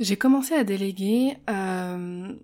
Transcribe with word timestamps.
J'ai 0.00 0.16
commencé 0.16 0.54
à 0.54 0.64
déléguer 0.64 1.36
euh, 1.48 2.34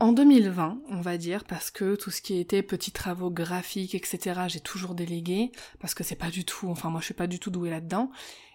en 0.00 0.12
2020, 0.12 0.78
on 0.90 1.00
va 1.00 1.16
dire, 1.18 1.44
parce 1.44 1.70
que 1.70 1.94
tout 1.94 2.10
ce 2.10 2.20
qui 2.20 2.38
était 2.38 2.62
petits 2.62 2.90
travaux 2.90 3.30
graphiques, 3.30 3.94
etc., 3.94 4.40
j'ai 4.48 4.60
toujours 4.60 4.94
délégué, 4.94 5.52
parce 5.80 5.94
que 5.94 6.02
c'est 6.02 6.16
pas 6.16 6.30
du 6.30 6.44
tout, 6.44 6.68
enfin 6.68 6.90
moi 6.90 7.00
je 7.00 7.06
suis 7.06 7.14
pas 7.14 7.28
du 7.28 7.38
tout 7.38 7.50
douée 7.50 7.70
là-dedans. 7.70 8.10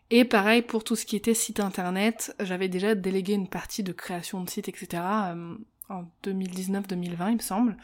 Et 0.10 0.26
pareil 0.26 0.62
pour 0.62 0.84
tout 0.84 0.98
ce 0.98 1.06
qui 1.06 1.16
était 1.16 1.34
site 1.34 1.62
internet, 1.62 2.36
j'avais 2.42 2.68
déjà 2.68 2.94
délégué 2.94 3.34
une 3.34 3.48
partie 3.48 3.84
de 3.84 3.94
création 3.94 4.44
de 4.44 4.50
site, 4.50 4.68
etc. 4.68 5.02
Euh, 5.02 5.56
en 5.88 6.04
2019-2020, 6.26 7.30
il 7.30 7.36
me 7.36 7.40
semble. 7.40 7.78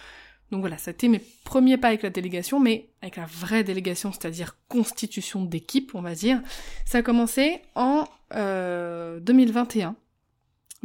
Donc 0.52 0.62
voilà, 0.62 0.78
c'était 0.78 1.08
mes 1.08 1.22
premiers 1.46 1.78
pas 1.78 1.90
avec 1.90 2.04
la 2.04 2.10
délégation, 2.10 2.60
mais 2.60 2.90
avec 3.02 3.16
la 3.16 3.26
vraie 3.26 3.64
délégation, 3.64 4.12
c'est-à-dire 4.12 4.58
constitution 4.68 5.44
d'équipe, 5.44 5.92
on 5.94 6.02
va 6.02 6.14
dire, 6.14 6.42
ça 6.86 7.00
a 7.00 7.02
commencé 7.02 7.62
en 7.76 8.06
euh, 8.34 9.20
2021 9.22 9.96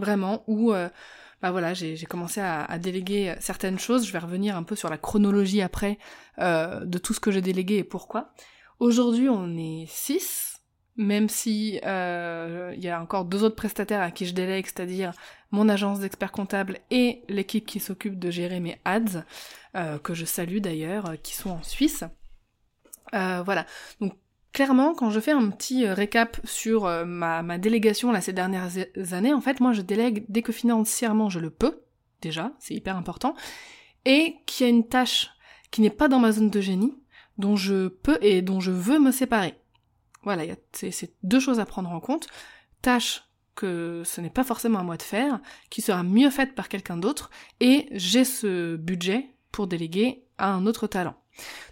vraiment, 0.02 0.42
où 0.48 0.72
euh, 0.72 0.88
bah 1.40 1.50
voilà, 1.50 1.74
j'ai 1.74 1.96
commencé 2.06 2.40
à, 2.40 2.78
déléguer 2.78 3.34
certaines 3.40 3.78
choses. 3.78 4.06
Je 4.06 4.12
vais 4.12 4.18
revenir 4.18 4.56
un 4.56 4.62
peu 4.62 4.76
sur 4.76 4.90
la 4.90 4.98
chronologie 4.98 5.62
après 5.62 5.98
euh, 6.38 6.84
de 6.84 6.98
tout 6.98 7.14
ce 7.14 7.20
que 7.20 7.30
j'ai 7.30 7.40
délégué 7.40 7.78
et 7.78 7.84
pourquoi. 7.84 8.32
Aujourd'hui, 8.78 9.28
on 9.28 9.56
est 9.56 9.86
6, 9.88 10.60
même 10.96 11.28
si 11.28 11.80
euh, 11.84 12.72
il 12.76 12.82
y 12.82 12.88
a 12.88 13.00
encore 13.00 13.24
deux 13.24 13.42
autres 13.42 13.56
prestataires 13.56 14.02
à 14.02 14.10
qui 14.10 14.26
je 14.26 14.34
délègue, 14.34 14.66
c'est-à-dire 14.66 15.12
mon 15.50 15.68
agence 15.68 16.00
d'experts 16.00 16.32
comptables 16.32 16.78
et 16.90 17.22
l'équipe 17.28 17.66
qui 17.66 17.80
s'occupe 17.80 18.18
de 18.18 18.30
gérer 18.30 18.60
mes 18.60 18.80
ads, 18.84 19.24
que 20.02 20.14
je 20.14 20.24
salue 20.24 20.58
d'ailleurs, 20.58 21.14
qui 21.22 21.34
sont 21.34 21.50
en 21.50 21.62
Suisse. 21.62 22.04
voilà. 23.12 23.66
Clairement, 24.52 24.94
quand 24.94 25.10
je 25.10 25.18
fais 25.18 25.32
un 25.32 25.48
petit 25.50 25.86
euh, 25.86 25.94
récap 25.94 26.38
sur 26.44 26.84
euh, 26.84 27.04
ma, 27.06 27.58
délégation 27.58 28.12
là, 28.12 28.20
ces 28.20 28.34
dernières 28.34 28.72
années, 29.12 29.32
en 29.32 29.40
fait, 29.40 29.60
moi 29.60 29.72
je 29.72 29.80
délègue 29.80 30.26
dès 30.28 30.42
que 30.42 30.52
financièrement 30.52 31.30
je 31.30 31.38
le 31.38 31.50
peux, 31.50 31.82
déjà, 32.20 32.52
c'est 32.58 32.74
hyper 32.74 32.96
important, 32.96 33.34
et 34.04 34.36
qu'il 34.46 34.66
y 34.66 34.68
a 34.68 34.70
une 34.70 34.86
tâche 34.86 35.30
qui 35.70 35.80
n'est 35.80 35.90
pas 35.90 36.08
dans 36.08 36.18
ma 36.18 36.32
zone 36.32 36.50
de 36.50 36.60
génie, 36.60 36.94
dont 37.38 37.56
je 37.56 37.88
peux 37.88 38.18
et 38.20 38.42
dont 38.42 38.60
je 38.60 38.70
veux 38.70 38.98
me 38.98 39.10
séparer. 39.10 39.54
Voilà, 40.22 40.44
c'est 40.72 41.14
deux 41.22 41.40
choses 41.40 41.58
à 41.58 41.66
prendre 41.66 41.90
en 41.90 41.98
compte. 41.98 42.28
Tâche 42.82 43.24
que 43.54 44.02
ce 44.04 44.20
n'est 44.20 44.30
pas 44.30 44.44
forcément 44.44 44.78
à 44.80 44.82
moi 44.82 44.96
de 44.96 45.02
faire, 45.02 45.40
qui 45.70 45.80
sera 45.80 46.02
mieux 46.02 46.30
faite 46.30 46.54
par 46.54 46.68
quelqu'un 46.68 46.98
d'autre, 46.98 47.30
et 47.60 47.88
j'ai 47.92 48.24
ce 48.24 48.76
budget 48.76 49.30
pour 49.50 49.66
déléguer 49.66 50.24
à 50.36 50.52
un 50.52 50.66
autre 50.66 50.86
talent. 50.86 51.16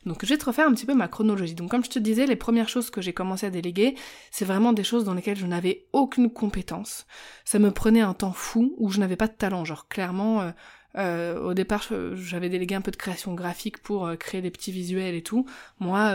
Donc 0.07 0.25
je 0.25 0.29
vais 0.29 0.39
te 0.39 0.47
refaire 0.47 0.67
un 0.67 0.73
petit 0.73 0.87
peu 0.87 0.95
ma 0.95 1.09
chronologie. 1.09 1.55
Donc 1.55 1.71
comme 1.71 1.85
je 1.85 1.91
te 1.91 1.99
disais, 1.99 2.27
les 2.27 2.37
premières 2.37 2.69
choses 2.69 2.91
que 2.91 3.01
j'ai 3.01 3.13
commencé 3.13 3.47
à 3.47 3.51
déléguer, 3.51 3.95
c'est 4.31 4.45
vraiment 4.45 4.73
des 4.73 4.85
choses 4.85 5.05
dans 5.05 5.15
lesquelles 5.15 5.37
je 5.37 5.47
n'avais 5.47 5.87
aucune 5.93 6.31
compétence. 6.31 7.07
Ça 7.45 7.59
me 7.59 7.71
prenait 7.71 8.01
un 8.01 8.15
temps 8.15 8.33
fou 8.33 8.75
où 8.79 8.91
je 8.91 9.01
n'avais 9.01 9.17
pas 9.17 9.27
de 9.27 9.33
talent. 9.33 9.65
Genre 9.65 9.89
clairement, 9.89 10.41
euh, 10.41 10.51
euh, 10.97 11.41
au 11.41 11.55
départ, 11.55 11.87
j'avais 12.15 12.49
délégué 12.49 12.75
un 12.75 12.81
peu 12.81 12.91
de 12.91 12.97
création 12.97 13.35
graphique 13.35 13.79
pour 13.79 14.07
euh, 14.07 14.17
créer 14.17 14.41
des 14.41 14.51
petits 14.51 14.73
visuels 14.73 15.15
et 15.15 15.23
tout. 15.23 15.47
Moi, 15.79 16.15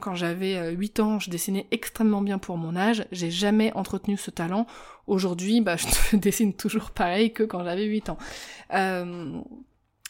quand 0.00 0.14
j'avais 0.14 0.72
8 0.72 1.00
ans, 1.00 1.18
je 1.18 1.30
dessinais 1.30 1.66
extrêmement 1.70 2.22
bien 2.22 2.38
pour 2.38 2.56
mon 2.56 2.76
âge. 2.76 3.04
J'ai 3.12 3.30
jamais 3.30 3.72
entretenu 3.74 4.16
ce 4.16 4.30
talent. 4.30 4.66
Aujourd'hui, 5.06 5.60
bah, 5.60 5.76
je 6.12 6.16
dessine 6.16 6.54
toujours 6.54 6.92
pareil 6.92 7.32
que 7.32 7.42
quand 7.42 7.64
j'avais 7.64 7.84
8 7.84 8.10
ans. 8.10 8.18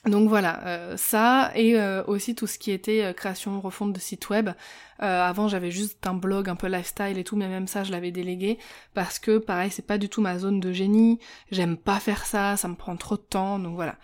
Donc 0.07 0.31
voilà, 0.31 0.67
euh, 0.67 0.97
ça 0.97 1.53
et 1.55 1.79
euh, 1.79 2.03
aussi 2.07 2.35
tout 2.35 2.47
ce 2.47 2.59
qui 2.59 2.71
était 2.71 3.05
euh, 3.05 3.13
création 3.13 3.61
refonte 3.61 3.93
de 3.93 3.99
site 4.01 4.31
web. 4.31 4.51
avant 4.99 5.49
j'avais 5.49 5.71
juste 5.71 6.07
un 6.07 6.15
blog 6.15 6.49
un 6.49 6.57
peu 6.57 6.69
lifestyle 6.69 7.19
et 7.19 7.25
tout, 7.25 7.37
mais 7.37 7.49
même 7.49 7.67
ça 7.67 7.85
je 7.85 7.93
l'avais 7.93 8.11
délégué 8.11 8.59
parce 8.95 9.19
que 9.19 9.39
pareil 9.39 9.71
c'est 9.71 9.87
pas 9.87 9.99
du 9.99 10.09
tout 10.09 10.23
ma 10.23 10.39
zone 10.39 10.59
de 10.61 10.73
génie. 10.73 11.19
J'aime 11.51 11.77
pas 11.77 12.01
faire 12.01 12.25
ça, 12.25 12.57
ça 12.57 12.69
me 12.69 12.77
prend 12.77 12.97
trop 12.97 13.17
de 13.17 13.23
temps, 13.23 13.59
donc 13.59 13.75
voilà. 13.75 13.97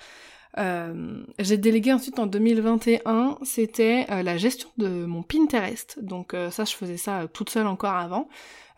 J'ai 0.56 1.56
délégué 1.56 1.92
ensuite 1.92 2.18
en 2.18 2.26
2021, 2.26 3.38
c'était 3.42 4.06
la 4.22 4.36
gestion 4.36 4.68
de 4.78 5.04
mon 5.06 5.22
Pinterest. 5.22 5.98
Donc 6.02 6.34
ça 6.50 6.64
je 6.64 6.74
faisais 6.74 6.96
ça 6.96 7.26
toute 7.32 7.50
seule 7.50 7.66
encore 7.66 7.94
avant. 7.94 8.28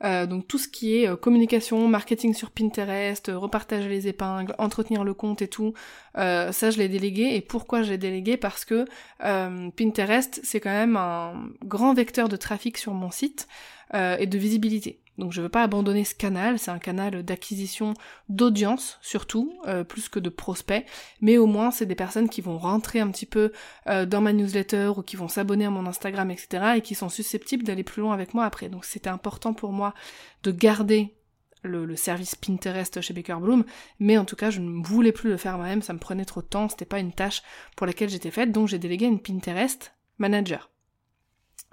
Euh, 0.05 0.27
donc 0.27 0.47
tout 0.47 0.59
ce 0.59 0.69
qui 0.69 0.97
est 0.97 1.09
euh, 1.09 1.17
communication, 1.17 1.89
marketing 1.89 2.35
sur 2.35 2.51
Pinterest, 2.51 3.29
euh, 3.29 3.39
repartager 3.39 3.89
les 3.89 4.07
épingles, 4.07 4.55
entretenir 4.59 5.05
le 5.05 5.15
compte 5.15 5.43
et 5.43 5.49
tout, 5.49 5.75
ça 6.15 6.71
je 6.71 6.79
l'ai 6.79 6.89
délégué. 6.89 7.35
Et 7.35 7.41
pourquoi 7.41 7.83
j'ai 7.83 7.99
délégué? 7.99 8.37
Parce 8.37 8.65
que 8.65 8.85
Pinterest 9.21 10.41
c'est 10.43 10.61
quand 10.61 10.71
même 10.71 10.97
un 10.97 11.51
grand 11.65 11.95
vecteur 11.95 12.29
de 12.29 12.37
trafic 12.37 12.79
sur 12.79 12.93
mon 12.95 13.11
site 13.11 13.49
et 13.95 14.27
de 14.27 14.39
visibilité. 14.39 15.01
Donc 15.19 15.33
je 15.33 15.43
veux 15.43 15.49
pas 15.49 15.65
abandonner 15.65 16.05
ce 16.05 16.15
canal, 16.15 16.59
c'est 16.59 16.71
un 16.71 16.79
canal 16.79 17.25
d'acquisition 17.25 17.95
d'audience 18.29 18.99
surtout, 19.03 19.53
euh, 19.67 19.83
plus 19.83 20.09
que 20.09 20.21
de 20.21 20.29
prospects, 20.29 20.87
mais 21.21 21.39
au 21.39 21.47
moins 21.47 21.73
c'est 21.73 21.87
des 21.87 21.97
personnes 21.97 22.29
qui 22.29 22.41
vont 22.41 22.57
rentrer 22.57 23.01
un 23.01 23.11
petit 23.11 23.27
peu 23.27 23.53
euh, 23.89 24.07
dans 24.07 24.21
ma 24.21 24.33
newsletter 24.33 24.93
ou 24.97 25.03
qui 25.03 25.17
vont 25.17 25.29
s'abonner 25.29 25.67
à 25.67 25.71
mon 25.71 25.87
Instagram, 25.87 26.31
etc. 26.31 26.75
et 26.77 26.81
qui 26.81 26.95
sont 26.95 27.09
susceptibles 27.09 27.65
d'aller 27.65 27.83
plus 27.83 28.01
loin 28.01 28.15
avec 28.15 28.33
moi 28.33 28.45
après. 28.45 28.69
Donc 28.69 28.85
c'était 28.85 29.11
important 29.11 29.55
pour 29.55 29.73
moi 29.73 29.93
de 30.45 30.53
garder 30.53 31.15
le, 31.63 31.97
service 31.97 32.37
Pinterest 32.37 33.01
chez 33.01 33.13
Baker 33.13 33.39
Bloom, 33.41 33.65
mais 33.99 34.17
en 34.17 34.25
tout 34.25 34.37
cas 34.37 34.51
je 34.51 34.61
ne 34.61 34.85
voulais 34.85 35.13
plus 35.13 35.31
le 35.31 35.37
faire 35.37 35.57
moi-même, 35.57 35.83
ça 35.83 35.93
me 35.93 35.99
prenait 35.99 36.25
trop 36.25 36.43
de 36.43 36.47
temps, 36.47 36.69
c'était 36.69 36.85
pas 36.85 37.01
une 37.01 37.13
tâche 37.13 37.43
pour 37.77 37.87
laquelle 37.87 38.09
j'étais 38.09 38.31
faite, 38.31 38.53
donc 38.53 38.69
j'ai 38.69 38.79
délégué 38.79 39.07
une 39.07 39.21
Pinterest 39.21 39.93
manager. 40.19 40.71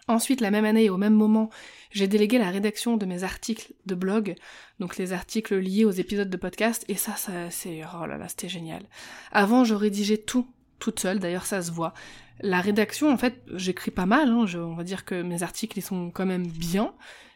Ensuite, 0.07 0.39
la 0.39 0.51
même 0.51 0.66
année 0.66 0.85
et 0.85 0.89
au 0.89 0.97
même 0.97 1.16
moment, 1.16 1.49
j'ai 1.89 2.07
délégué 2.07 2.38
la 2.38 2.51
rédaction 2.51 2.95
de 2.95 3.05
mes 3.05 3.23
articles 3.23 3.73
de 3.88 3.95
blog, 3.95 4.35
donc 4.79 4.97
les 4.97 5.13
articles 5.13 5.55
liés 5.55 5.85
aux 5.85 5.91
épisodes 5.91 6.29
de 6.29 6.38
podcast, 6.38 6.85
et 6.88 6.95
ça, 6.95 7.16
ça 7.16 7.49
c'est, 7.49 7.81
oh 7.83 8.05
là 8.05 8.17
là, 8.17 8.27
c'était 8.27 8.49
génial. 8.49 8.83
Avant, 9.31 9.63
je 9.63 9.73
rédigeais 9.73 10.17
tout, 10.17 10.47
toute 10.77 10.99
seule, 10.99 11.19
d'ailleurs 11.19 11.45
ça 11.45 11.63
se 11.63 11.71
voit. 11.71 11.93
La 12.41 12.61
rédaction, 12.61 13.11
en 13.11 13.17
fait, 13.17 13.41
j'écris 13.53 13.91
pas 13.91 14.05
mal, 14.05 14.29
hein, 14.29 14.45
on 14.55 14.75
va 14.75 14.83
dire 14.83 15.05
que 15.05 15.21
mes 15.21 15.41
articles, 15.41 15.79
ils 15.79 15.83
sont 15.83 16.11
quand 16.11 16.25
même 16.25 16.45
bien, 16.45 16.93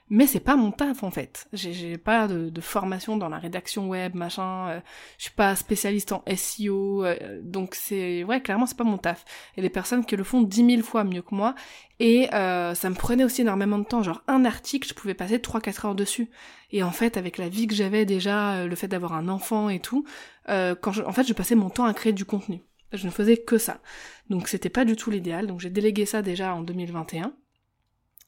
mais 0.09 0.25
c'est 0.25 0.39
pas 0.39 0.55
mon 0.55 0.71
taf 0.71 1.03
en 1.03 1.11
fait. 1.11 1.47
J'ai 1.53 1.97
pas 1.97 2.27
de, 2.27 2.61
formation 2.61 3.15
dans 3.17 3.29
la 3.29 3.37
rédaction 3.37 3.87
web, 3.87 4.15
machin. 4.15 4.69
Euh, 4.69 4.79
je 5.17 5.23
suis 5.25 5.33
pas 5.33 5.55
spécialiste 5.55 6.11
en 6.11 6.23
SEO, 6.35 7.05
euh, 7.05 7.39
donc 7.43 7.75
c'est 7.75 8.23
ouais 8.23 8.41
clairement 8.41 8.65
c'est 8.65 8.77
pas 8.77 8.83
mon 8.83 8.97
taf. 8.97 9.23
A 9.57 9.61
des 9.61 9.69
personnes 9.69 10.05
qui 10.05 10.15
le 10.15 10.23
font 10.23 10.41
dix 10.41 10.63
mille 10.63 10.83
fois 10.83 11.03
mieux 11.03 11.21
que 11.21 11.35
moi, 11.35 11.55
et 11.99 12.33
euh, 12.33 12.73
ça 12.73 12.89
me 12.89 12.95
prenait 12.95 13.23
aussi 13.23 13.41
énormément 13.41 13.77
de 13.77 13.85
temps. 13.85 14.03
Genre 14.03 14.23
un 14.27 14.45
article, 14.45 14.87
je 14.87 14.93
pouvais 14.93 15.13
passer 15.13 15.37
3-4 15.37 15.87
heures 15.87 15.95
dessus. 15.95 16.29
Et 16.71 16.83
en 16.83 16.91
fait, 16.91 17.17
avec 17.17 17.37
la 17.37 17.49
vie 17.49 17.67
que 17.67 17.73
j'avais 17.73 18.05
déjà, 18.05 18.65
le 18.65 18.75
fait 18.75 18.87
d'avoir 18.87 19.13
un 19.13 19.27
enfant 19.27 19.69
et 19.69 19.79
tout, 19.79 20.05
quand 20.47 20.91
je, 20.91 21.01
en 21.01 21.11
fait, 21.11 21.27
je 21.27 21.33
passais 21.33 21.55
mon 21.55 21.69
temps 21.69 21.85
à 21.85 21.93
créer 21.93 22.13
du 22.13 22.25
contenu. 22.25 22.61
Je 22.93 23.05
ne 23.05 23.11
faisais 23.11 23.37
que 23.37 23.57
ça. 23.57 23.81
Donc 24.29 24.47
c'était 24.47 24.69
pas 24.69 24.85
du 24.85 24.95
tout 24.95 25.11
l'idéal. 25.11 25.47
Donc 25.47 25.59
j'ai 25.59 25.69
délégué 25.69 26.05
ça 26.05 26.21
déjà 26.21 26.53
en 26.53 26.61
2021. 26.61 27.33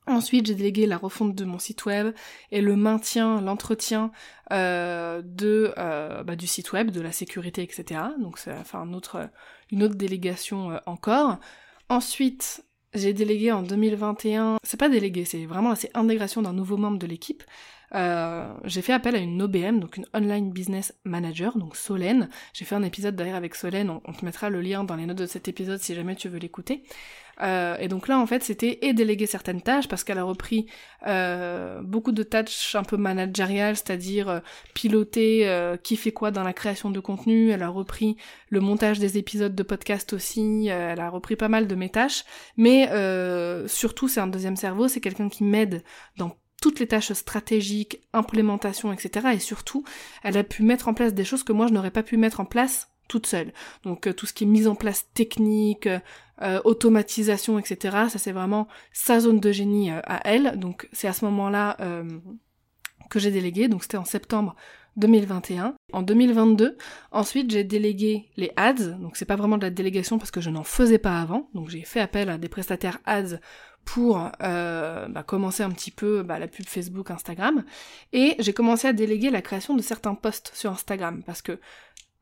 Ensuite, 0.08 0.48
j'ai 0.48 0.56
délégué 0.56 0.88
la 0.88 0.98
refonte 0.98 1.36
de 1.36 1.46
mon 1.46 1.60
site 1.60 1.86
web 1.86 2.14
et 2.52 2.62
le 2.62 2.76
maintien, 2.76 3.40
l'entretien 3.40 4.12
euh, 4.52 5.22
de 5.24 5.74
euh, 5.78 6.24
bah, 6.24 6.36
du 6.36 6.48
site 6.48 6.74
web, 6.74 6.90
de 6.90 7.02
la 7.02 7.12
sécurité, 7.12 7.62
etc. 7.62 8.02
Donc 8.20 8.40
c'est 8.40 8.52
enfin 8.54 8.84
une 8.86 9.84
autre 9.84 9.96
délégation 9.96 10.72
euh, 10.72 10.78
encore. 10.88 11.38
Ensuite, 11.88 12.66
j'ai 12.96 13.14
délégué 13.14 13.52
en 13.52 13.62
2021. 13.62 14.58
C'est 14.64 14.80
pas 14.80 14.90
délégué, 14.90 15.24
c'est 15.24 15.46
vraiment 15.46 15.76
c'est 15.76 15.96
intégration 15.96 16.42
d'un 16.42 16.54
nouveau 16.54 16.78
membre 16.78 16.98
de 16.98 17.08
l'équipe. 17.08 17.44
Euh, 17.94 18.54
j'ai 18.64 18.82
fait 18.82 18.94
appel 18.94 19.16
à 19.16 19.20
une 19.20 19.42
OBM, 19.42 19.80
donc 19.80 19.98
une 19.98 20.06
Online 20.14 20.52
Business 20.52 20.94
Manager, 21.04 21.58
donc 21.58 21.76
Solène. 21.76 22.30
J'ai 22.54 22.66
fait 22.66 22.76
un 22.76 22.84
épisode 22.84 23.16
d'ailleurs 23.16 23.36
avec 23.36 23.56
Solène, 23.56 23.90
on, 23.90 24.14
te 24.14 24.26
mettra 24.26 24.50
le 24.50 24.62
lien 24.62 24.84
dans 24.84 24.96
les 24.96 25.06
notes 25.06 25.18
de 25.18 25.26
cet 25.26 25.48
épisode 25.48 25.80
si 25.80 25.96
jamais 25.96 26.16
tu 26.16 26.30
veux 26.30 26.40
l'écouter. 26.40 26.84
Euh, 27.42 27.76
et 27.80 27.88
donc 27.88 28.08
là, 28.08 28.20
en 28.20 28.26
fait, 28.28 28.44
c'était 28.44 28.80
et 28.82 28.94
déléguer 28.94 29.26
certaines 29.26 29.62
tâches 29.62 29.88
parce 29.88 30.04
qu'elle 30.04 30.18
a 30.18 30.24
repris 30.24 30.68
euh, 31.08 31.82
beaucoup 31.82 32.12
de 32.12 32.24
tâches 32.24 32.76
un 32.76 32.84
peu 32.84 32.98
managériales, 32.98 33.76
c'est-à-dire 33.76 34.30
euh, 34.30 34.40
piloter 34.74 35.48
euh, 35.48 35.78
qui 35.78 35.96
fait 35.96 36.12
quoi 36.12 36.32
dans 36.32 36.44
la 36.44 36.54
création 36.54 36.92
de 36.92 37.00
contenu. 37.00 37.50
Elle 37.50 37.64
a 37.64 37.70
repris 37.70 38.18
le 38.50 38.60
montage 38.60 39.00
des 39.00 39.18
épisodes 39.18 39.56
de 39.56 39.64
podcast 39.64 40.14
aussi. 40.14 40.68
elle 40.68 41.00
a 41.00 41.10
repris 41.10 41.36
pas 41.36 41.48
mal 41.48 41.68
de 41.68 41.76
mes 41.76 41.90
tâches, 41.90 42.24
mais 42.58 42.90
surtout, 43.68 44.08
c'est 44.08 44.20
un 44.20 44.28
deuxième 44.28 44.56
cerveau. 44.56 44.88
C'est 44.88 45.02
quelqu'un 45.02 45.30
qui 45.30 45.44
m'aide 45.44 45.84
dans 46.18 46.36
toutes 46.62 46.80
les 46.80 46.88
tâches 46.88 47.12
stratégiques, 47.12 48.02
implémentation, 48.14 48.94
etc. 48.94 49.30
Et 49.34 49.40
surtout, 49.40 49.84
elle 50.24 50.38
a 50.38 50.44
pu 50.46 50.64
mettre 50.64 50.88
en 50.88 50.94
place 50.94 51.14
des 51.14 51.26
choses 51.26 51.44
que 51.44 51.52
moi 51.52 51.68
je 51.68 51.74
n'aurais 51.74 51.92
pas 51.92 52.04
pu 52.04 52.16
mettre 52.16 52.40
en 52.40 52.46
place 52.46 52.90
toute 53.10 53.28
seule. 53.28 53.52
Donc 53.84 54.08
euh, 54.08 54.14
tout 54.14 54.26
ce 54.26 54.32
qui 54.32 54.46
est 54.46 54.48
mise 54.48 54.70
en 54.70 54.76
place 54.76 55.08
technique, 55.14 55.88
euh, 55.88 56.62
automatisation, 56.64 57.60
etc. 57.60 57.98
Ça 58.10 58.20
c'est 58.20 58.32
vraiment 58.32 58.70
sa 58.94 59.20
zone 59.20 59.42
de 59.42 59.52
génie 59.52 59.92
euh, 59.92 60.00
à 60.06 60.22
elle. 60.24 60.58
Donc 60.58 60.88
c'est 60.94 61.10
à 61.10 61.14
ce 61.14 61.26
moment-là 61.26 61.76
que 63.10 63.20
j'ai 63.20 63.32
délégué. 63.32 63.68
Donc 63.68 63.84
c'était 63.84 63.98
en 63.98 64.06
septembre 64.06 64.56
2021. 64.98 65.76
En 65.94 66.02
2022, 66.04 66.78
ensuite 67.12 67.52
j'ai 67.52 67.64
délégué 67.64 68.30
les 68.38 68.52
ads. 68.56 68.98
Donc 69.00 69.18
c'est 69.18 69.26
pas 69.26 69.36
vraiment 69.36 69.58
de 69.58 69.64
la 69.64 69.72
délégation 69.72 70.18
parce 70.18 70.32
que 70.32 70.42
je 70.42 70.50
n'en 70.50 70.64
faisais 70.64 71.00
pas 71.00 71.20
avant. 71.20 71.50
Donc 71.54 71.70
j'ai 71.70 71.84
fait 71.84 72.00
appel 72.00 72.30
à 72.30 72.38
des 72.38 72.50
prestataires 72.50 73.00
ads 73.06 73.40
pour 73.86 74.30
euh, 74.42 75.08
bah, 75.08 75.24
commencer 75.24 75.64
un 75.64 75.72
petit 75.72 75.92
peu 75.92 76.24
bah, 76.24 76.40
la 76.40 76.48
pub 76.48 76.66
Facebook, 76.66 77.12
Instagram. 77.12 77.64
Et 78.14 78.36
j'ai 78.40 78.54
commencé 78.54 78.88
à 78.88 78.94
déléguer 78.94 79.30
la 79.30 79.42
création 79.42 79.76
de 79.76 79.82
certains 79.82 80.16
posts 80.16 80.52
sur 80.54 80.72
Instagram 80.72 81.24
parce 81.26 81.42
que 81.42 81.60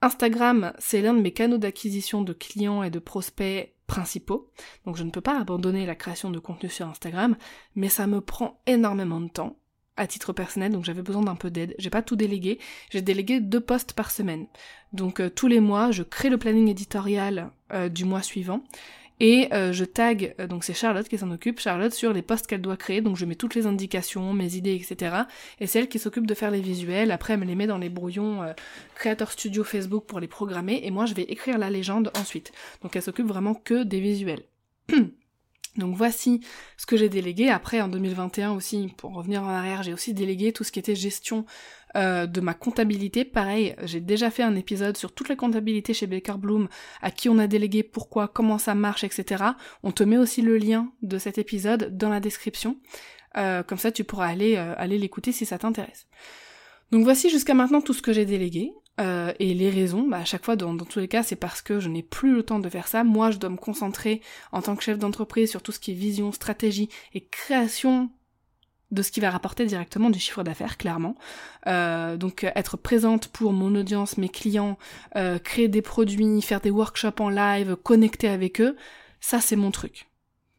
Instagram, 0.01 0.73
c'est 0.79 1.01
l'un 1.01 1.13
de 1.13 1.21
mes 1.21 1.33
canaux 1.33 1.57
d'acquisition 1.57 2.21
de 2.21 2.33
clients 2.33 2.83
et 2.83 2.89
de 2.89 2.99
prospects 2.99 3.73
principaux. 3.87 4.49
Donc 4.85 4.95
je 4.95 5.03
ne 5.03 5.11
peux 5.11 5.21
pas 5.21 5.39
abandonner 5.39 5.85
la 5.85 5.95
création 5.95 6.31
de 6.31 6.39
contenu 6.39 6.69
sur 6.69 6.87
Instagram, 6.87 7.35
mais 7.75 7.89
ça 7.89 8.07
me 8.07 8.21
prend 8.21 8.61
énormément 8.65 9.19
de 9.19 9.29
temps 9.29 9.57
à 9.97 10.07
titre 10.07 10.31
personnel, 10.31 10.71
donc 10.71 10.85
j'avais 10.85 11.01
besoin 11.01 11.23
d'un 11.23 11.35
peu 11.35 11.51
d'aide. 11.51 11.75
J'ai 11.77 11.89
pas 11.89 12.01
tout 12.01 12.15
délégué, 12.15 12.59
j'ai 12.89 13.01
délégué 13.01 13.41
deux 13.41 13.59
posts 13.59 13.91
par 13.91 14.11
semaine. 14.11 14.47
Donc 14.93 15.19
euh, 15.19 15.29
tous 15.29 15.47
les 15.47 15.59
mois, 15.59 15.91
je 15.91 16.03
crée 16.03 16.29
le 16.29 16.37
planning 16.37 16.69
éditorial 16.69 17.51
euh, 17.73 17.89
du 17.89 18.05
mois 18.05 18.21
suivant 18.21 18.63
et 19.19 19.49
euh, 19.53 19.73
je 19.73 19.83
tag, 19.83 20.35
euh, 20.39 20.47
donc 20.47 20.63
c'est 20.63 20.73
Charlotte 20.73 21.07
qui 21.07 21.17
s'en 21.17 21.29
occupe, 21.31 21.59
Charlotte 21.59 21.93
sur 21.93 22.13
les 22.13 22.21
posts 22.21 22.47
qu'elle 22.47 22.61
doit 22.61 22.77
créer, 22.77 23.01
donc 23.01 23.17
je 23.17 23.25
mets 23.25 23.35
toutes 23.35 23.55
les 23.55 23.65
indications, 23.65 24.33
mes 24.33 24.55
idées, 24.55 24.75
etc. 24.75 25.23
Et 25.59 25.67
c'est 25.67 25.79
elle 25.79 25.89
qui 25.89 25.99
s'occupe 25.99 26.25
de 26.25 26.33
faire 26.33 26.51
les 26.51 26.61
visuels, 26.61 27.11
après 27.11 27.33
elle 27.33 27.39
me 27.39 27.45
les 27.45 27.55
met 27.55 27.67
dans 27.67 27.77
les 27.77 27.89
brouillons 27.89 28.43
euh, 28.43 28.53
Creator 28.95 29.31
Studio 29.31 29.63
Facebook 29.63 30.05
pour 30.05 30.19
les 30.19 30.27
programmer, 30.27 30.81
et 30.83 30.91
moi 30.91 31.05
je 31.05 31.13
vais 31.13 31.23
écrire 31.23 31.57
la 31.57 31.69
légende 31.69 32.11
ensuite. 32.17 32.51
Donc 32.81 32.95
elle 32.95 33.01
s'occupe 33.01 33.27
vraiment 33.27 33.53
que 33.53 33.83
des 33.83 33.99
visuels. 33.99 34.43
Donc 35.79 35.95
voici 35.95 36.41
ce 36.77 36.85
que 36.85 36.97
j'ai 36.97 37.09
délégué. 37.09 37.49
Après, 37.49 37.81
en 37.81 37.87
2021 37.87 38.51
aussi, 38.51 38.93
pour 38.97 39.13
revenir 39.13 39.43
en 39.43 39.49
arrière, 39.49 39.83
j'ai 39.83 39.93
aussi 39.93 40.13
délégué 40.13 40.53
tout 40.53 40.63
ce 40.63 40.71
qui 40.71 40.79
était 40.79 40.95
gestion 40.95 41.45
euh, 41.95 42.27
de 42.27 42.41
ma 42.41 42.53
comptabilité. 42.53 43.25
Pareil, 43.25 43.75
j'ai 43.83 43.99
déjà 43.99 44.29
fait 44.29 44.43
un 44.43 44.55
épisode 44.55 44.95
sur 44.95 45.11
toute 45.11 45.29
la 45.29 45.35
comptabilité 45.35 45.93
chez 45.93 46.05
Baker 46.05 46.37
Bloom, 46.37 46.67
à 47.01 47.09
qui 47.09 47.29
on 47.29 47.39
a 47.39 47.47
délégué, 47.47 47.81
pourquoi, 47.81 48.27
comment 48.27 48.59
ça 48.59 48.75
marche, 48.75 49.03
etc. 49.03 49.43
On 49.81 49.91
te 49.91 50.03
met 50.03 50.17
aussi 50.17 50.43
le 50.43 50.57
lien 50.57 50.91
de 51.01 51.17
cet 51.17 51.39
épisode 51.39 51.97
dans 51.97 52.09
la 52.09 52.19
description. 52.19 52.77
Euh, 53.37 53.63
comme 53.63 53.77
ça, 53.77 53.91
tu 53.91 54.03
pourras 54.03 54.35
euh, 54.35 54.75
aller 54.77 54.97
l'écouter 54.97 55.31
si 55.31 55.45
ça 55.45 55.57
t'intéresse. 55.57 56.07
Donc 56.91 57.03
voici 57.03 57.29
jusqu'à 57.29 57.53
maintenant 57.53 57.81
tout 57.81 57.93
ce 57.93 58.01
que 58.01 58.13
j'ai 58.13 58.25
délégué. 58.25 58.71
Euh, 58.99 59.33
et 59.39 59.53
les 59.53 59.69
raisons, 59.69 60.07
bah, 60.07 60.17
à 60.17 60.25
chaque 60.25 60.43
fois, 60.43 60.55
dans, 60.55 60.75
tous 60.77 60.99
les 60.99 61.07
cas, 61.07 61.23
c'est 61.23 61.35
parce 61.35 61.61
que 61.61 61.79
je 61.79 61.89
n'ai 61.89 62.03
plus 62.03 62.35
le 62.35 62.43
temps 62.43 62.59
de 62.59 62.69
faire 62.69 62.87
ça. 62.87 63.03
Moi, 63.03 63.31
je 63.31 63.37
dois 63.37 63.49
me 63.49 63.57
concentrer 63.57 64.21
en 64.51 64.61
tant 64.61 64.75
que 64.75 64.83
chef 64.83 64.97
d'entreprise 64.97 65.49
sur 65.49 65.61
tout 65.61 65.71
ce 65.71 65.79
qui 65.79 65.91
est 65.91 65.95
vision, 65.95 66.31
stratégie 66.31 66.89
et 67.13 67.21
création 67.21 68.09
de 68.91 69.03
ce 69.03 69.11
qui 69.11 69.19
va 69.19 69.29
rapporter 69.29 69.65
directement 69.65 70.09
du 70.09 70.19
chiffre 70.19 70.43
d'affaires, 70.43 70.77
clairement. 70.77 71.15
Euh, 71.67 72.17
donc 72.17 72.43
être 72.43 72.75
présente 72.75 73.27
pour 73.27 73.53
mon 73.53 73.75
audience, 73.75 74.17
mes 74.17 74.29
clients, 74.29 74.79
euh, 75.15 75.37
créer 75.37 75.67
des 75.67 75.83
produits, 75.83 76.41
faire 76.41 76.59
des 76.59 76.71
workshops 76.71 77.19
en 77.19 77.29
live, 77.29 77.75
connecter 77.75 78.27
avec 78.27 78.59
eux, 78.59 78.75
ça 79.19 79.41
c'est 79.41 79.55
mon 79.55 79.69
truc. 79.69 80.07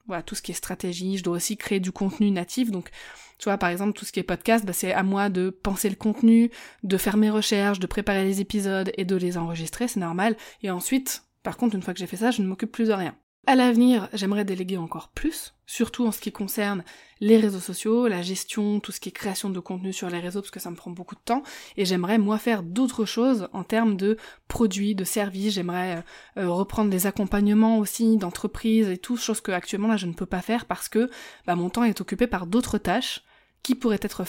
Voilà, 0.06 0.22
tout 0.22 0.36
ce 0.36 0.42
qui 0.42 0.52
est 0.52 0.54
stratégie, 0.54 1.18
je 1.18 1.24
dois 1.24 1.36
aussi 1.36 1.56
créer 1.56 1.80
du 1.80 1.90
contenu 1.90 2.30
natif, 2.30 2.70
donc 2.70 2.90
tu 3.40 3.44
vois, 3.44 3.56
par 3.56 3.70
exemple, 3.70 3.98
tout 3.98 4.04
ce 4.04 4.12
qui 4.12 4.20
est 4.20 4.22
podcast, 4.22 4.66
bah, 4.66 4.74
c'est 4.74 4.92
à 4.92 5.02
moi 5.02 5.30
de 5.30 5.48
penser 5.48 5.88
le 5.88 5.96
contenu, 5.96 6.50
de 6.82 6.96
faire 6.98 7.16
mes 7.16 7.30
recherches, 7.30 7.78
de 7.78 7.86
préparer 7.86 8.22
les 8.22 8.42
épisodes 8.42 8.92
et 8.98 9.06
de 9.06 9.16
les 9.16 9.38
enregistrer, 9.38 9.88
c'est 9.88 9.98
normal. 9.98 10.36
Et 10.62 10.70
ensuite, 10.70 11.24
par 11.42 11.56
contre, 11.56 11.74
une 11.74 11.80
fois 11.80 11.94
que 11.94 12.00
j'ai 12.00 12.06
fait 12.06 12.18
ça, 12.18 12.30
je 12.30 12.42
ne 12.42 12.46
m'occupe 12.46 12.70
plus 12.70 12.88
de 12.88 12.92
rien. 12.92 13.16
À 13.46 13.54
l'avenir, 13.54 14.10
j'aimerais 14.12 14.44
déléguer 14.44 14.76
encore 14.76 15.08
plus, 15.08 15.54
surtout 15.64 16.06
en 16.06 16.12
ce 16.12 16.20
qui 16.20 16.30
concerne 16.30 16.84
les 17.20 17.38
réseaux 17.38 17.60
sociaux, 17.60 18.06
la 18.06 18.20
gestion, 18.20 18.80
tout 18.80 18.92
ce 18.92 19.00
qui 19.00 19.08
est 19.08 19.12
création 19.12 19.48
de 19.48 19.58
contenu 19.58 19.94
sur 19.94 20.10
les 20.10 20.18
réseaux, 20.18 20.42
parce 20.42 20.50
que 20.50 20.60
ça 20.60 20.70
me 20.70 20.76
prend 20.76 20.90
beaucoup 20.90 21.14
de 21.14 21.22
temps, 21.24 21.42
et 21.78 21.86
j'aimerais 21.86 22.18
moi 22.18 22.36
faire 22.36 22.62
d'autres 22.62 23.06
choses 23.06 23.48
en 23.54 23.64
termes 23.64 23.96
de 23.96 24.18
produits, 24.48 24.94
de 24.94 25.04
services, 25.04 25.54
j'aimerais 25.54 26.04
euh, 26.36 26.50
reprendre 26.50 26.90
des 26.90 27.06
accompagnements 27.06 27.78
aussi 27.78 28.18
d'entreprises 28.18 28.90
et 28.90 28.98
tout, 28.98 29.16
chose 29.16 29.40
que 29.40 29.52
actuellement 29.52 29.88
là 29.88 29.96
je 29.96 30.06
ne 30.06 30.12
peux 30.12 30.26
pas 30.26 30.42
faire 30.42 30.66
parce 30.66 30.90
que 30.90 31.10
bah, 31.46 31.56
mon 31.56 31.70
temps 31.70 31.84
est 31.84 32.02
occupé 32.02 32.26
par 32.26 32.46
d'autres 32.46 32.76
tâches 32.76 33.24
qui 33.62 33.74
pourraient 33.74 33.98
être 34.02 34.24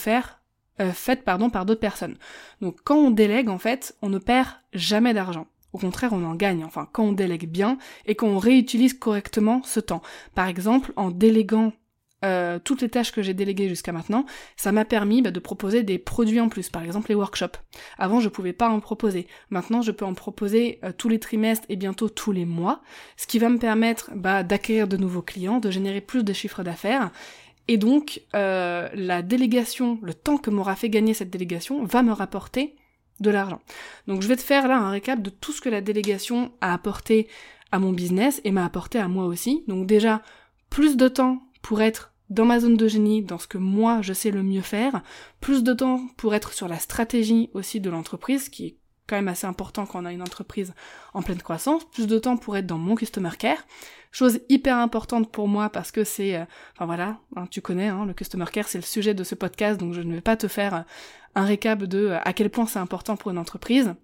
euh, 0.80 0.92
faites 0.92 1.24
pardon, 1.24 1.50
par 1.50 1.66
d'autres 1.66 1.80
personnes. 1.80 2.16
Donc 2.60 2.78
quand 2.84 2.96
on 2.96 3.10
délègue, 3.10 3.48
en 3.48 3.58
fait, 3.58 3.96
on 4.02 4.08
ne 4.08 4.18
perd 4.18 4.48
jamais 4.72 5.14
d'argent. 5.14 5.46
Au 5.72 5.78
contraire, 5.78 6.12
on 6.12 6.24
en 6.24 6.34
gagne, 6.34 6.64
enfin, 6.64 6.88
quand 6.92 7.04
on 7.04 7.12
délègue 7.12 7.48
bien 7.48 7.78
et 8.06 8.14
qu'on 8.14 8.38
réutilise 8.38 8.94
correctement 8.94 9.62
ce 9.64 9.80
temps. 9.80 10.02
Par 10.34 10.46
exemple, 10.46 10.92
en 10.96 11.10
déléguant 11.10 11.72
euh, 12.24 12.58
toutes 12.62 12.82
les 12.82 12.88
tâches 12.88 13.10
que 13.10 13.22
j'ai 13.22 13.34
déléguées 13.34 13.68
jusqu'à 13.68 13.90
maintenant, 13.90 14.26
ça 14.56 14.70
m'a 14.70 14.84
permis 14.84 15.22
bah, 15.22 15.30
de 15.30 15.40
proposer 15.40 15.82
des 15.82 15.98
produits 15.98 16.40
en 16.40 16.48
plus, 16.48 16.68
par 16.68 16.82
exemple 16.82 17.08
les 17.08 17.14
workshops. 17.14 17.58
Avant, 17.98 18.20
je 18.20 18.28
pouvais 18.28 18.52
pas 18.52 18.68
en 18.68 18.80
proposer. 18.80 19.26
Maintenant, 19.50 19.82
je 19.82 19.90
peux 19.90 20.04
en 20.04 20.14
proposer 20.14 20.78
euh, 20.84 20.92
tous 20.96 21.08
les 21.08 21.18
trimestres 21.18 21.66
et 21.68 21.76
bientôt 21.76 22.08
tous 22.08 22.32
les 22.32 22.44
mois, 22.44 22.82
ce 23.16 23.26
qui 23.26 23.38
va 23.38 23.48
me 23.48 23.58
permettre 23.58 24.10
bah, 24.14 24.42
d'acquérir 24.44 24.86
de 24.86 24.96
nouveaux 24.96 25.22
clients, 25.22 25.58
de 25.58 25.70
générer 25.70 26.00
plus 26.00 26.22
de 26.22 26.32
chiffres 26.32 26.62
d'affaires 26.62 27.10
et 27.68 27.76
donc, 27.76 28.22
euh, 28.34 28.88
la 28.94 29.22
délégation, 29.22 29.98
le 30.02 30.14
temps 30.14 30.38
que 30.38 30.50
m'aura 30.50 30.76
fait 30.76 30.90
gagner 30.90 31.14
cette 31.14 31.30
délégation, 31.30 31.84
va 31.84 32.02
me 32.02 32.12
rapporter 32.12 32.74
de 33.20 33.30
l'argent. 33.30 33.60
Donc 34.06 34.22
je 34.22 34.28
vais 34.28 34.36
te 34.36 34.42
faire 34.42 34.66
là 34.66 34.78
un 34.78 34.90
récap 34.90 35.22
de 35.22 35.30
tout 35.30 35.52
ce 35.52 35.60
que 35.60 35.68
la 35.68 35.80
délégation 35.80 36.52
a 36.60 36.74
apporté 36.74 37.28
à 37.70 37.78
mon 37.78 37.92
business 37.92 38.40
et 38.44 38.50
m'a 38.50 38.64
apporté 38.64 38.98
à 38.98 39.08
moi 39.08 39.26
aussi. 39.26 39.64
Donc 39.68 39.86
déjà, 39.86 40.22
plus 40.70 40.96
de 40.96 41.08
temps 41.08 41.42
pour 41.62 41.80
être 41.80 42.12
dans 42.30 42.44
ma 42.44 42.60
zone 42.60 42.76
de 42.76 42.88
génie, 42.88 43.22
dans 43.22 43.38
ce 43.38 43.46
que 43.46 43.58
moi 43.58 44.00
je 44.02 44.12
sais 44.12 44.30
le 44.30 44.42
mieux 44.42 44.62
faire, 44.62 45.02
plus 45.40 45.62
de 45.62 45.72
temps 45.72 46.00
pour 46.16 46.34
être 46.34 46.52
sur 46.52 46.66
la 46.66 46.78
stratégie 46.78 47.50
aussi 47.54 47.80
de 47.80 47.90
l'entreprise, 47.90 48.48
qui 48.48 48.66
est 48.66 48.76
quand 49.12 49.18
même 49.18 49.28
assez 49.28 49.46
important 49.46 49.84
quand 49.84 50.00
on 50.00 50.06
a 50.06 50.12
une 50.12 50.22
entreprise 50.22 50.72
en 51.12 51.20
pleine 51.20 51.42
croissance, 51.42 51.84
plus 51.84 52.06
de 52.06 52.18
temps 52.18 52.38
pour 52.38 52.56
être 52.56 52.64
dans 52.64 52.78
mon 52.78 52.94
customer 52.94 53.28
care, 53.38 53.62
Chose 54.10 54.40
hyper 54.50 54.76
importante 54.76 55.32
pour 55.32 55.48
moi 55.48 55.70
parce 55.70 55.90
que 55.90 56.04
c'est, 56.04 56.36
euh, 56.36 56.44
enfin 56.74 56.84
voilà, 56.84 57.18
hein, 57.34 57.46
tu 57.50 57.62
connais, 57.62 57.88
hein, 57.88 58.04
le 58.04 58.12
customer 58.12 58.44
care 58.52 58.68
c'est 58.68 58.76
le 58.76 58.84
sujet 58.84 59.14
de 59.14 59.24
ce 59.24 59.34
podcast, 59.34 59.80
donc 59.80 59.94
je 59.94 60.02
ne 60.02 60.14
vais 60.14 60.20
pas 60.20 60.36
te 60.36 60.48
faire 60.48 60.74
euh, 60.74 60.80
un 61.34 61.44
récap 61.44 61.84
de 61.84 62.08
euh, 62.08 62.18
à 62.22 62.34
quel 62.34 62.50
point 62.50 62.66
c'est 62.66 62.78
important 62.78 63.16
pour 63.16 63.30
une 63.30 63.38
entreprise. 63.38 63.94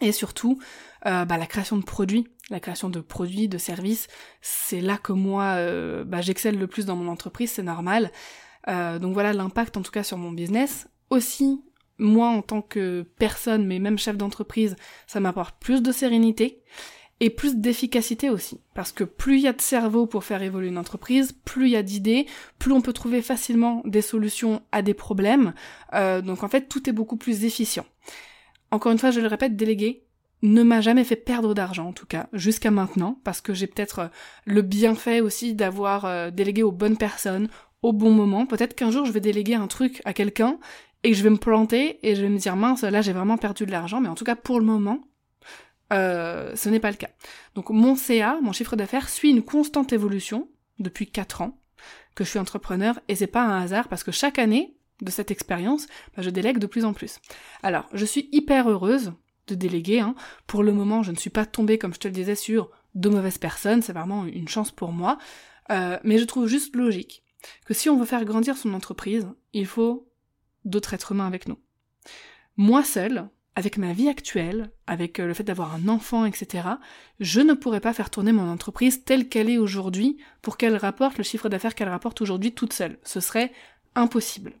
Et 0.00 0.10
surtout, 0.10 0.58
bah, 1.04 1.24
la 1.24 1.46
création 1.46 1.76
de 1.76 1.84
produits, 1.84 2.26
la 2.50 2.58
création 2.58 2.90
de 2.90 2.98
produits, 2.98 3.46
de 3.48 3.58
services, 3.58 4.08
c'est 4.40 4.80
là 4.80 4.98
que 4.98 5.12
moi, 5.12 5.56
bah, 6.04 6.20
j'excelle 6.20 6.58
le 6.58 6.66
plus 6.66 6.84
dans 6.84 6.96
mon 6.96 7.08
entreprise, 7.08 7.52
c'est 7.52 7.62
normal. 7.62 8.10
donc 8.66 9.14
voilà 9.14 9.32
l'impact 9.32 9.76
en 9.76 9.82
tout 9.82 9.92
cas 9.92 10.02
sur 10.02 10.18
mon 10.18 10.32
business. 10.32 10.88
Aussi, 11.10 11.62
moi 11.98 12.28
en 12.28 12.42
tant 12.42 12.62
que 12.62 13.06
personne, 13.18 13.66
mais 13.66 13.78
même 13.78 13.98
chef 13.98 14.16
d'entreprise, 14.16 14.76
ça 15.06 15.20
m'apporte 15.20 15.56
plus 15.60 15.82
de 15.82 15.92
sérénité 15.92 16.62
et 17.20 17.30
plus 17.30 17.56
d'efficacité 17.56 18.30
aussi. 18.30 18.60
Parce 18.74 18.92
que 18.92 19.04
plus 19.04 19.36
il 19.36 19.42
y 19.42 19.48
a 19.48 19.52
de 19.52 19.60
cerveau 19.60 20.06
pour 20.06 20.24
faire 20.24 20.42
évoluer 20.42 20.68
une 20.68 20.78
entreprise, 20.78 21.32
plus 21.44 21.66
il 21.68 21.72
y 21.72 21.76
a 21.76 21.82
d'idées, 21.82 22.26
plus 22.58 22.72
on 22.72 22.80
peut 22.80 22.92
trouver 22.92 23.22
facilement 23.22 23.82
des 23.84 24.02
solutions 24.02 24.62
à 24.72 24.82
des 24.82 24.94
problèmes. 24.94 25.54
Euh, 25.94 26.20
donc 26.20 26.42
en 26.42 26.48
fait, 26.48 26.68
tout 26.68 26.88
est 26.88 26.92
beaucoup 26.92 27.16
plus 27.16 27.44
efficient. 27.44 27.86
Encore 28.70 28.92
une 28.92 28.98
fois, 28.98 29.10
je 29.10 29.20
le 29.20 29.28
répète, 29.28 29.56
déléguer 29.56 30.04
ne 30.44 30.62
m'a 30.62 30.82
jamais 30.82 31.04
fait 31.04 31.16
perdre 31.16 31.54
d'argent 31.54 31.88
en 31.88 31.92
tout 31.92 32.06
cas, 32.06 32.28
jusqu'à 32.34 32.70
maintenant, 32.70 33.18
parce 33.24 33.40
que 33.40 33.54
j'ai 33.54 33.66
peut-être 33.66 33.98
euh, 33.98 34.08
le 34.44 34.60
bienfait 34.60 35.20
aussi 35.20 35.54
d'avoir 35.54 36.04
euh, 36.04 36.30
délégué 36.30 36.62
aux 36.62 36.72
bonnes 36.72 36.98
personnes, 36.98 37.48
au 37.82 37.92
bon 37.92 38.10
moment. 38.10 38.44
Peut-être 38.44 38.74
qu'un 38.74 38.90
jour 38.90 39.06
je 39.06 39.12
vais 39.12 39.20
déléguer 39.20 39.54
un 39.54 39.66
truc 39.66 40.02
à 40.04 40.12
quelqu'un 40.12 40.58
et 41.04 41.14
je 41.14 41.22
vais 41.22 41.30
me 41.30 41.36
planter 41.36 41.98
et 42.02 42.16
je 42.16 42.22
vais 42.22 42.28
me 42.28 42.38
dire 42.38 42.56
mince, 42.56 42.82
là 42.82 43.02
j'ai 43.02 43.12
vraiment 43.12 43.36
perdu 43.36 43.66
de 43.66 43.70
l'argent, 43.70 44.00
mais 44.00 44.08
en 44.08 44.14
tout 44.14 44.24
cas 44.24 44.34
pour 44.34 44.58
le 44.58 44.66
moment, 44.66 45.00
euh, 45.92 46.56
ce 46.56 46.68
n'est 46.68 46.80
pas 46.80 46.90
le 46.90 46.96
cas. 46.96 47.10
Donc 47.54 47.70
mon 47.70 47.94
CA, 47.94 48.38
mon 48.42 48.52
chiffre 48.52 48.74
d'affaires, 48.74 49.08
suit 49.08 49.30
une 49.30 49.42
constante 49.42 49.92
évolution 49.92 50.48
depuis 50.78 51.06
4 51.06 51.42
ans 51.42 51.60
que 52.14 52.24
je 52.24 52.30
suis 52.30 52.38
entrepreneur 52.38 52.98
et 53.08 53.14
c'est 53.14 53.26
pas 53.26 53.42
un 53.42 53.62
hasard 53.62 53.88
parce 53.88 54.02
que 54.02 54.12
chaque 54.12 54.38
année 54.38 54.76
de 55.02 55.10
cette 55.10 55.30
expérience, 55.30 55.86
bah, 56.16 56.22
je 56.22 56.30
délègue 56.30 56.58
de 56.58 56.66
plus 56.66 56.84
en 56.84 56.92
plus. 56.92 57.20
Alors, 57.62 57.88
je 57.92 58.04
suis 58.04 58.28
hyper 58.32 58.68
heureuse 58.68 59.12
de 59.46 59.54
déléguer. 59.54 60.00
Hein. 60.00 60.14
Pour 60.46 60.62
le 60.62 60.72
moment, 60.72 61.02
je 61.02 61.10
ne 61.10 61.16
suis 61.16 61.30
pas 61.30 61.46
tombée, 61.46 61.78
comme 61.78 61.92
je 61.94 61.98
te 61.98 62.08
le 62.08 62.14
disais, 62.14 62.36
sur 62.36 62.70
de 62.94 63.08
mauvaises 63.08 63.38
personnes. 63.38 63.82
C'est 63.82 63.92
vraiment 63.92 64.24
une 64.24 64.48
chance 64.48 64.70
pour 64.70 64.92
moi. 64.92 65.18
Euh, 65.70 65.98
mais 66.04 66.18
je 66.18 66.24
trouve 66.24 66.46
juste 66.46 66.76
logique 66.76 67.22
que 67.66 67.74
si 67.74 67.90
on 67.90 67.98
veut 67.98 68.06
faire 68.06 68.24
grandir 68.24 68.56
son 68.56 68.72
entreprise, 68.72 69.26
il 69.52 69.66
faut 69.66 70.08
d'autres 70.64 70.94
êtres 70.94 71.12
humains 71.12 71.26
avec 71.26 71.48
nous. 71.48 71.58
Moi 72.56 72.84
seule, 72.84 73.28
avec 73.56 73.78
ma 73.78 73.92
vie 73.92 74.08
actuelle, 74.08 74.70
avec 74.86 75.20
euh, 75.20 75.26
le 75.26 75.34
fait 75.34 75.44
d'avoir 75.44 75.74
un 75.74 75.88
enfant, 75.88 76.24
etc., 76.24 76.68
je 77.20 77.40
ne 77.40 77.54
pourrais 77.54 77.80
pas 77.80 77.92
faire 77.92 78.10
tourner 78.10 78.32
mon 78.32 78.50
entreprise 78.50 79.04
telle 79.04 79.28
qu'elle 79.28 79.50
est 79.50 79.58
aujourd'hui 79.58 80.18
pour 80.42 80.56
qu'elle 80.56 80.76
rapporte 80.76 81.18
le 81.18 81.24
chiffre 81.24 81.48
d'affaires 81.48 81.74
qu'elle 81.74 81.88
rapporte 81.88 82.20
aujourd'hui 82.20 82.52
toute 82.52 82.72
seule. 82.72 82.98
Ce 83.04 83.20
serait 83.20 83.52
impossible. 83.94 84.54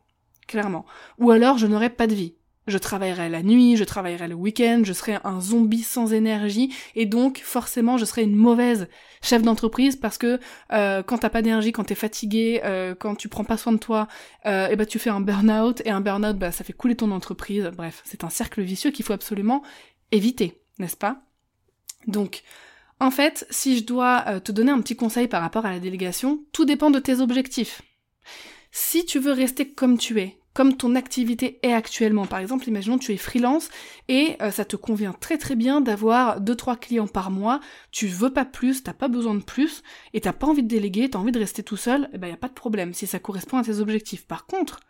clairement. 0.46 0.86
Ou 1.18 1.30
alors 1.30 1.58
je 1.58 1.66
n'aurais 1.66 1.90
pas 1.90 2.06
de 2.06 2.14
vie. 2.14 2.34
Je 2.66 2.78
travaillerai 2.78 3.28
la 3.28 3.42
nuit, 3.42 3.76
je 3.76 3.84
travaillerai 3.84 4.28
le 4.28 4.34
week-end, 4.34 4.82
je 4.84 4.92
serai 4.94 5.18
un 5.22 5.40
zombie 5.40 5.82
sans 5.82 6.14
énergie, 6.14 6.74
et 6.94 7.04
donc 7.04 7.40
forcément 7.44 7.98
je 7.98 8.06
serai 8.06 8.22
une 8.22 8.36
mauvaise 8.36 8.88
chef 9.22 9.42
d'entreprise 9.42 9.96
parce 9.96 10.16
que 10.16 10.40
euh, 10.72 11.02
quand 11.02 11.18
t'as 11.18 11.28
pas 11.28 11.42
d'énergie, 11.42 11.72
quand 11.72 11.84
t'es 11.84 11.94
fatigué, 11.94 12.62
euh, 12.64 12.94
quand 12.94 13.16
tu 13.16 13.28
prends 13.28 13.44
pas 13.44 13.58
soin 13.58 13.72
de 13.72 13.78
toi, 13.78 14.08
euh, 14.46 14.68
et 14.68 14.76
ben 14.76 14.86
tu 14.86 14.98
fais 14.98 15.10
un 15.10 15.20
burn-out, 15.20 15.82
et 15.84 15.90
un 15.90 16.00
burn-out 16.00 16.38
bah, 16.38 16.52
ça 16.52 16.64
fait 16.64 16.72
couler 16.72 16.96
ton 16.96 17.10
entreprise. 17.10 17.70
Bref, 17.76 18.00
c'est 18.04 18.24
un 18.24 18.30
cercle 18.30 18.62
vicieux 18.62 18.90
qu'il 18.90 19.04
faut 19.04 19.12
absolument 19.12 19.62
éviter, 20.10 20.62
n'est-ce 20.78 20.96
pas? 20.96 21.22
Donc, 22.06 22.42
en 23.00 23.10
fait, 23.10 23.46
si 23.50 23.76
je 23.78 23.84
dois 23.84 24.24
euh, 24.26 24.40
te 24.40 24.52
donner 24.52 24.70
un 24.70 24.80
petit 24.80 24.96
conseil 24.96 25.28
par 25.28 25.42
rapport 25.42 25.66
à 25.66 25.70
la 25.70 25.80
délégation, 25.80 26.44
tout 26.52 26.64
dépend 26.64 26.90
de 26.90 26.98
tes 26.98 27.20
objectifs. 27.20 27.82
Si 28.70 29.04
tu 29.04 29.18
veux 29.18 29.32
rester 29.32 29.72
comme 29.72 29.98
tu 29.98 30.20
es, 30.20 30.38
comme 30.54 30.76
ton 30.76 30.94
activité 30.94 31.58
est 31.62 31.72
actuellement. 31.72 32.26
Par 32.26 32.38
exemple, 32.38 32.68
imaginons 32.68 32.96
que 32.96 33.04
tu 33.04 33.12
es 33.12 33.16
freelance 33.16 33.68
et 34.08 34.36
euh, 34.40 34.52
ça 34.52 34.64
te 34.64 34.76
convient 34.76 35.12
très 35.12 35.36
très 35.36 35.56
bien 35.56 35.80
d'avoir 35.80 36.40
2-3 36.40 36.78
clients 36.78 37.08
par 37.08 37.30
mois, 37.32 37.60
tu 37.90 38.06
veux 38.06 38.32
pas 38.32 38.44
plus, 38.44 38.84
t'as 38.84 38.94
pas 38.94 39.08
besoin 39.08 39.34
de 39.34 39.42
plus, 39.42 39.82
et 40.14 40.20
t'as 40.20 40.32
pas 40.32 40.46
envie 40.46 40.62
de 40.62 40.68
déléguer, 40.68 41.10
t'as 41.10 41.18
envie 41.18 41.32
de 41.32 41.38
rester 41.38 41.64
tout 41.64 41.76
seul, 41.76 42.08
eh 42.12 42.18
ben 42.18 42.28
y 42.28 42.32
a 42.32 42.36
pas 42.36 42.48
de 42.48 42.54
problème 42.54 42.94
si 42.94 43.06
ça 43.06 43.18
correspond 43.18 43.58
à 43.58 43.64
tes 43.64 43.80
objectifs. 43.80 44.26
Par 44.26 44.46
contre, 44.46 44.80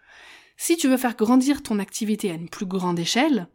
si 0.56 0.76
tu 0.76 0.86
veux 0.86 0.98
faire 0.98 1.16
grandir 1.16 1.62
ton 1.62 1.78
activité 1.78 2.30
à 2.30 2.34
une 2.34 2.50
plus 2.50 2.66
grande 2.66 2.98
échelle, 2.98 3.48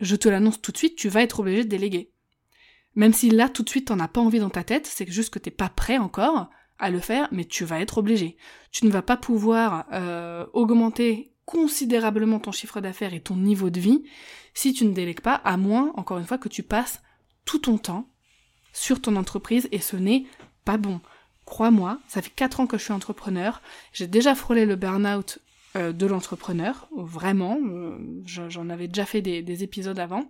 je 0.00 0.16
te 0.16 0.28
l'annonce 0.28 0.62
tout 0.62 0.72
de 0.72 0.78
suite, 0.78 0.96
tu 0.96 1.10
vas 1.10 1.22
être 1.22 1.40
obligé 1.40 1.64
de 1.64 1.68
déléguer. 1.68 2.10
Même 2.94 3.12
si 3.12 3.30
là 3.30 3.50
tout 3.50 3.62
de 3.62 3.68
suite 3.68 3.88
t'en 3.88 4.00
as 4.00 4.08
pas 4.08 4.22
envie 4.22 4.40
dans 4.40 4.50
ta 4.50 4.64
tête, 4.64 4.86
c'est 4.86 5.08
juste 5.10 5.30
que 5.30 5.38
t'es 5.38 5.50
pas 5.50 5.68
prêt 5.68 5.98
encore, 5.98 6.48
le 6.88 7.00
faire, 7.00 7.28
mais 7.30 7.44
tu 7.44 7.66
vas 7.66 7.80
être 7.80 7.98
obligé. 7.98 8.38
Tu 8.72 8.86
ne 8.86 8.90
vas 8.90 9.02
pas 9.02 9.18
pouvoir 9.18 9.84
euh, 9.92 10.46
augmenter 10.54 11.34
considérablement 11.44 12.38
ton 12.38 12.52
chiffre 12.52 12.80
d'affaires 12.80 13.12
et 13.12 13.20
ton 13.20 13.36
niveau 13.36 13.68
de 13.68 13.80
vie 13.80 14.04
si 14.54 14.72
tu 14.72 14.86
ne 14.86 14.94
délègues 14.94 15.20
pas, 15.20 15.34
à 15.34 15.56
moins, 15.56 15.92
encore 15.96 16.18
une 16.18 16.24
fois, 16.24 16.38
que 16.38 16.48
tu 16.48 16.62
passes 16.62 17.02
tout 17.44 17.58
ton 17.58 17.76
temps 17.76 18.08
sur 18.72 19.00
ton 19.00 19.16
entreprise 19.16 19.68
et 19.72 19.80
ce 19.80 19.96
n'est 19.96 20.24
pas 20.64 20.78
bon. 20.78 21.00
Crois-moi, 21.44 21.98
ça 22.08 22.22
fait 22.22 22.30
4 22.30 22.60
ans 22.60 22.66
que 22.66 22.78
je 22.78 22.84
suis 22.84 22.92
entrepreneur, 22.92 23.60
j'ai 23.92 24.06
déjà 24.06 24.34
frôlé 24.34 24.64
le 24.64 24.76
burn-out 24.76 25.40
euh, 25.76 25.92
de 25.92 26.06
l'entrepreneur, 26.06 26.88
vraiment, 26.96 27.58
euh, 27.60 27.98
j'en 28.24 28.70
avais 28.70 28.86
déjà 28.86 29.04
fait 29.04 29.20
des 29.20 29.64
épisodes 29.64 29.98
avant, 29.98 30.24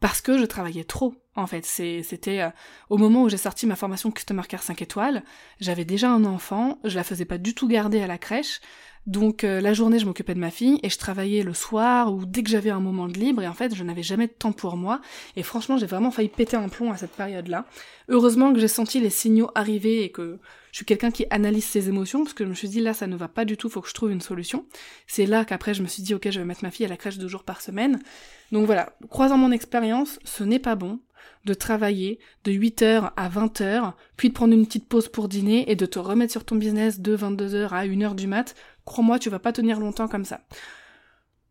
parce 0.00 0.20
que 0.20 0.38
je 0.38 0.44
travaillais 0.44 0.84
trop 0.84 1.14
en 1.34 1.46
fait. 1.46 1.64
C'était 1.64 2.40
euh, 2.40 2.50
au 2.90 2.98
moment 2.98 3.22
où 3.22 3.28
j'ai 3.28 3.36
sorti 3.36 3.66
ma 3.66 3.76
formation 3.76 4.10
Customer 4.10 4.42
Care 4.48 4.62
5 4.62 4.82
étoiles, 4.82 5.22
j'avais 5.60 5.84
déjà 5.84 6.10
un 6.10 6.24
enfant, 6.24 6.78
je 6.84 6.96
la 6.96 7.04
faisais 7.04 7.24
pas 7.24 7.38
du 7.38 7.54
tout 7.54 7.68
garder 7.68 8.00
à 8.00 8.06
la 8.06 8.18
crèche, 8.18 8.60
donc 9.08 9.42
euh, 9.42 9.62
la 9.62 9.72
journée 9.72 9.98
je 9.98 10.04
m'occupais 10.04 10.34
de 10.34 10.38
ma 10.38 10.50
fille 10.50 10.78
et 10.82 10.90
je 10.90 10.98
travaillais 10.98 11.42
le 11.42 11.54
soir 11.54 12.12
ou 12.12 12.26
dès 12.26 12.42
que 12.42 12.50
j'avais 12.50 12.68
un 12.68 12.78
moment 12.78 13.08
de 13.08 13.14
libre 13.14 13.42
et 13.42 13.48
en 13.48 13.54
fait 13.54 13.74
je 13.74 13.82
n'avais 13.82 14.02
jamais 14.02 14.26
de 14.26 14.32
temps 14.32 14.52
pour 14.52 14.76
moi 14.76 15.00
et 15.34 15.42
franchement 15.42 15.78
j'ai 15.78 15.86
vraiment 15.86 16.10
failli 16.10 16.28
péter 16.28 16.58
un 16.58 16.68
plomb 16.68 16.92
à 16.92 16.98
cette 16.98 17.12
période-là. 17.12 17.64
Heureusement 18.08 18.52
que 18.52 18.60
j'ai 18.60 18.68
senti 18.68 19.00
les 19.00 19.08
signaux 19.08 19.50
arriver 19.54 20.04
et 20.04 20.10
que 20.10 20.38
je 20.72 20.76
suis 20.76 20.84
quelqu'un 20.84 21.10
qui 21.10 21.24
analyse 21.30 21.64
ses 21.64 21.88
émotions 21.88 22.22
parce 22.22 22.34
que 22.34 22.44
je 22.44 22.50
me 22.50 22.54
suis 22.54 22.68
dit 22.68 22.80
là 22.80 22.92
ça 22.92 23.06
ne 23.06 23.16
va 23.16 23.28
pas 23.28 23.46
du 23.46 23.56
tout, 23.56 23.70
faut 23.70 23.80
que 23.80 23.88
je 23.88 23.94
trouve 23.94 24.10
une 24.10 24.20
solution. 24.20 24.66
C'est 25.06 25.24
là 25.24 25.46
qu'après 25.46 25.72
je 25.72 25.82
me 25.82 25.88
suis 25.88 26.02
dit 26.02 26.12
ok 26.14 26.30
je 26.30 26.38
vais 26.38 26.44
mettre 26.44 26.62
ma 26.62 26.70
fille 26.70 26.84
à 26.84 26.90
la 26.90 26.98
crèche 26.98 27.16
deux 27.16 27.28
jours 27.28 27.44
par 27.44 27.62
semaine. 27.62 28.00
Donc 28.52 28.66
voilà, 28.66 28.92
croisant 29.08 29.38
mon 29.38 29.52
expérience, 29.52 30.18
ce 30.24 30.44
n'est 30.44 30.58
pas 30.58 30.74
bon 30.74 31.00
de 31.44 31.54
travailler 31.54 32.18
de 32.44 32.52
8h 32.52 33.12
à 33.16 33.28
20h, 33.28 33.92
puis 34.16 34.28
de 34.28 34.34
prendre 34.34 34.54
une 34.54 34.66
petite 34.66 34.88
pause 34.88 35.08
pour 35.08 35.28
dîner 35.28 35.70
et 35.70 35.76
de 35.76 35.86
te 35.86 35.98
remettre 35.98 36.32
sur 36.32 36.44
ton 36.44 36.56
business 36.56 37.00
de 37.00 37.16
22h 37.16 37.68
à 37.68 37.86
1h 37.86 38.14
du 38.14 38.26
mat. 38.26 38.54
Crois-moi, 38.84 39.18
tu 39.18 39.30
vas 39.30 39.38
pas 39.38 39.52
tenir 39.52 39.80
longtemps 39.80 40.08
comme 40.08 40.24
ça. 40.24 40.40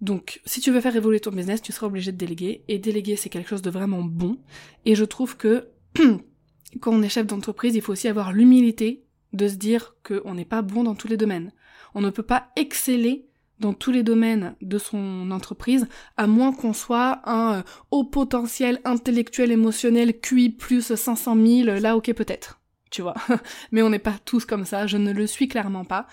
Donc, 0.01 0.41
si 0.45 0.62
tu 0.62 0.71
veux 0.71 0.81
faire 0.81 0.95
évoluer 0.95 1.19
ton 1.19 1.31
business, 1.31 1.62
tu 1.62 1.71
seras 1.71 1.88
obligé 1.88 2.12
de 2.12 2.17
déléguer. 2.17 2.63
Et 2.67 2.77
déléguer, 2.77 3.15
c'est 3.15 3.29
quelque 3.29 3.50
chose 3.50 3.62
de 3.62 3.69
vraiment 3.69 4.03
bon. 4.03 4.38
Et 4.86 4.95
je 4.95 5.05
trouve 5.05 5.38
que 5.38 5.69
quand 6.79 6.91
on 6.91 7.01
est 7.01 7.09
chef 7.09 7.25
d'entreprise, 7.25 7.75
il 7.75 7.81
faut 7.81 7.93
aussi 7.93 8.07
avoir 8.07 8.31
l'humilité 8.31 9.03
de 9.33 9.47
se 9.47 9.55
dire 9.55 9.95
qu'on 10.03 10.36
n'est 10.36 10.45
pas 10.45 10.62
bon 10.62 10.83
dans 10.83 10.95
tous 10.95 11.07
les 11.07 11.17
domaines. 11.17 11.51
On 11.95 12.01
ne 12.01 12.09
peut 12.09 12.24
pas 12.24 12.50
exceller 12.55 13.27
dans 13.59 13.73
tous 13.73 13.91
les 13.91 14.03
domaines 14.03 14.55
de 14.61 14.77
son 14.77 15.31
entreprise, 15.31 15.87
à 16.15 16.27
moins 16.27 16.53
qu'on 16.53 16.73
soit 16.73 17.21
un 17.25 17.59
euh, 17.59 17.61
haut 17.91 18.03
potentiel 18.03 18.79
intellectuel, 18.85 19.51
émotionnel, 19.51 20.19
QI 20.19 20.49
plus 20.49 20.93
500 20.95 21.35
000, 21.35 21.79
là 21.79 21.95
ok 21.95 22.13
peut-être, 22.13 22.59
tu 22.91 23.01
vois. 23.01 23.15
Mais 23.71 23.81
on 23.81 23.89
n'est 23.89 23.99
pas 23.99 24.15
tous 24.25 24.45
comme 24.45 24.65
ça, 24.65 24.87
je 24.87 24.97
ne 24.97 25.11
le 25.11 25.27
suis 25.27 25.47
clairement 25.47 25.85
pas. 25.85 26.07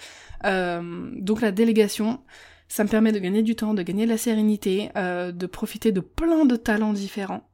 Euh, 0.44 1.10
donc 1.16 1.40
la 1.40 1.52
délégation, 1.52 2.20
ça 2.68 2.84
me 2.84 2.88
permet 2.88 3.12
de 3.12 3.18
gagner 3.18 3.42
du 3.42 3.56
temps, 3.56 3.74
de 3.74 3.82
gagner 3.82 4.04
de 4.04 4.10
la 4.10 4.18
sérénité, 4.18 4.90
euh, 4.96 5.32
de 5.32 5.46
profiter 5.46 5.92
de 5.92 6.00
plein 6.00 6.44
de 6.46 6.56
talents 6.56 6.92
différents. 6.92 7.48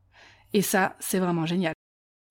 Et 0.53 0.63
ça, 0.63 0.97
c'est 0.99 1.19
vraiment 1.19 1.47
génial. 1.47 1.75